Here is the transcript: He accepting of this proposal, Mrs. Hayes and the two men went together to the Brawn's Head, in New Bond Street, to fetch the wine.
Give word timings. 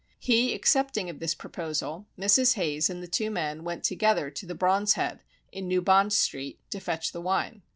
He 0.17 0.55
accepting 0.55 1.11
of 1.11 1.19
this 1.19 1.35
proposal, 1.35 2.07
Mrs. 2.19 2.55
Hayes 2.55 2.89
and 2.89 3.03
the 3.03 3.07
two 3.07 3.29
men 3.29 3.63
went 3.63 3.83
together 3.83 4.31
to 4.31 4.45
the 4.47 4.55
Brawn's 4.55 4.93
Head, 4.93 5.19
in 5.51 5.67
New 5.67 5.83
Bond 5.83 6.11
Street, 6.11 6.57
to 6.71 6.79
fetch 6.79 7.11
the 7.11 7.21
wine. 7.21 7.61